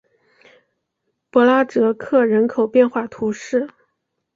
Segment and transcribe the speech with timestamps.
[1.29, 3.69] 博拉泽克人口变化图示